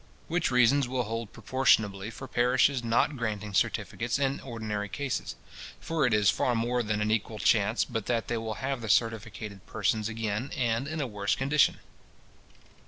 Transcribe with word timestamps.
Which 0.27 0.49
reasons 0.49 0.87
will 0.87 1.03
hold 1.03 1.31
proportionably 1.31 2.09
for 2.09 2.27
parishes 2.27 2.83
not 2.83 3.15
granting 3.15 3.53
certificates 3.53 4.17
in 4.17 4.39
ordinary 4.39 4.89
cases; 4.89 5.35
for 5.79 6.07
it 6.07 6.11
is 6.15 6.31
far 6.31 6.55
more 6.55 6.81
than 6.81 7.01
an 7.01 7.11
equal 7.11 7.37
chance, 7.37 7.85
but 7.85 8.07
that 8.07 8.27
they 8.27 8.37
will 8.37 8.55
have 8.55 8.81
the 8.81 8.89
certificated 8.89 9.63
persons 9.67 10.09
again, 10.09 10.49
and 10.57 10.87
in 10.87 11.01
a 11.01 11.05
worse 11.05 11.35
condition." 11.35 11.77